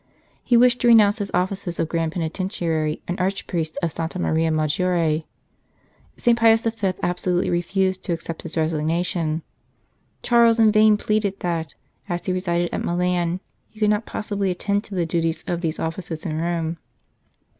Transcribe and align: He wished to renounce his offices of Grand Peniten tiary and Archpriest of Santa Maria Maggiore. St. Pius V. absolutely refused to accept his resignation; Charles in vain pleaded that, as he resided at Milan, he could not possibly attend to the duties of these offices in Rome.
He 0.43 0.57
wished 0.57 0.81
to 0.81 0.87
renounce 0.87 1.19
his 1.19 1.29
offices 1.31 1.77
of 1.79 1.87
Grand 1.87 2.11
Peniten 2.13 2.49
tiary 2.49 3.03
and 3.07 3.19
Archpriest 3.19 3.77
of 3.83 3.91
Santa 3.91 4.17
Maria 4.17 4.49
Maggiore. 4.49 5.25
St. 6.17 6.39
Pius 6.39 6.63
V. 6.63 6.93
absolutely 7.03 7.51
refused 7.51 8.01
to 8.05 8.11
accept 8.11 8.41
his 8.41 8.57
resignation; 8.57 9.43
Charles 10.23 10.57
in 10.57 10.71
vain 10.71 10.97
pleaded 10.97 11.39
that, 11.41 11.75
as 12.09 12.25
he 12.25 12.33
resided 12.33 12.73
at 12.73 12.83
Milan, 12.83 13.41
he 13.69 13.79
could 13.79 13.91
not 13.91 14.07
possibly 14.07 14.49
attend 14.49 14.83
to 14.85 14.95
the 14.95 15.05
duties 15.05 15.43
of 15.45 15.61
these 15.61 15.77
offices 15.79 16.25
in 16.25 16.35
Rome. 16.41 16.79